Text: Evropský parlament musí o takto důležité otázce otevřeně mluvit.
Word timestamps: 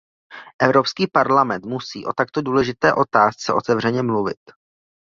Evropský 0.61 1.07
parlament 1.13 1.65
musí 1.65 2.05
o 2.05 2.13
takto 2.17 2.41
důležité 2.41 2.93
otázce 2.93 3.53
otevřeně 3.53 4.03
mluvit. 4.03 4.39